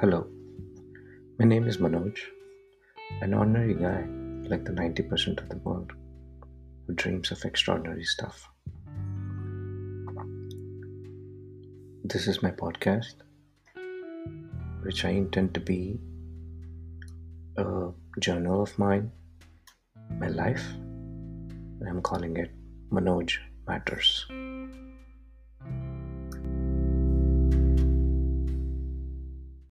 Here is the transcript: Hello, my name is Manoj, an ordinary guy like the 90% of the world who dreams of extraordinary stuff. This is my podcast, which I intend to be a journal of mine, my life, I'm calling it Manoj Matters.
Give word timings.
Hello, 0.00 0.28
my 1.40 1.44
name 1.44 1.66
is 1.66 1.78
Manoj, 1.78 2.16
an 3.20 3.34
ordinary 3.34 3.74
guy 3.74 4.04
like 4.48 4.64
the 4.64 4.70
90% 4.70 5.40
of 5.40 5.48
the 5.48 5.56
world 5.56 5.90
who 6.86 6.94
dreams 6.94 7.32
of 7.32 7.44
extraordinary 7.44 8.04
stuff. 8.04 8.48
This 12.04 12.28
is 12.28 12.44
my 12.44 12.52
podcast, 12.52 13.14
which 14.82 15.04
I 15.04 15.08
intend 15.08 15.52
to 15.54 15.60
be 15.60 15.98
a 17.56 17.88
journal 18.20 18.62
of 18.62 18.78
mine, 18.78 19.10
my 20.20 20.28
life, 20.28 20.64
I'm 21.88 22.02
calling 22.02 22.36
it 22.36 22.52
Manoj 22.92 23.36
Matters. 23.66 24.26